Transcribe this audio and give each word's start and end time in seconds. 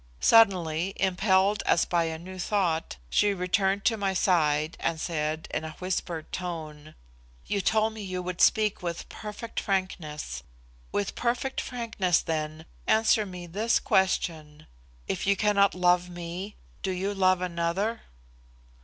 Suddenly, 0.19 0.93
impelled 0.95 1.61
as 1.67 1.85
by 1.85 2.05
a 2.05 2.17
new 2.17 2.39
thought, 2.39 2.97
she 3.07 3.35
returned 3.35 3.85
to 3.85 3.97
my 3.97 4.15
side 4.15 4.75
and 4.79 4.99
said, 4.99 5.47
in 5.53 5.63
a 5.63 5.73
whispered 5.73 6.31
tone, 6.31 6.95
"You 7.45 7.61
told 7.61 7.93
me 7.93 8.01
you 8.01 8.19
would 8.23 8.41
speak 8.41 8.81
with 8.81 9.07
perfect 9.09 9.59
frankness. 9.59 10.41
With 10.91 11.13
perfect 11.13 11.61
frankness, 11.61 12.19
then, 12.23 12.65
answer 12.87 13.27
me 13.27 13.45
this 13.45 13.79
question. 13.79 14.65
If 15.07 15.27
you 15.27 15.35
cannot 15.35 15.75
love 15.75 16.09
me, 16.09 16.55
do 16.81 16.89
you 16.89 17.13
love 17.13 17.39
another?" 17.39 18.01